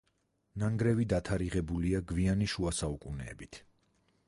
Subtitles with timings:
[0.61, 3.63] ნანგრევი დათარიღებულია გვიანი შუა საუკუნეებით.